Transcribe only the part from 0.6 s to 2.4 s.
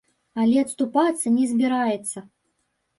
адступацца не збіраецца.